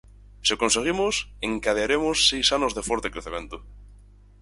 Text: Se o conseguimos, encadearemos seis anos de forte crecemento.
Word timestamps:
Se 0.45 0.51
o 0.55 0.59
conseguimos, 0.63 1.15
encadearemos 1.49 2.17
seis 2.29 2.47
anos 2.57 2.71
de 2.77 2.85
forte 2.89 3.11
crecemento. 3.13 3.57